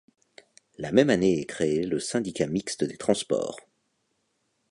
[0.79, 3.59] La même année est créé le syndicat mixte des transports.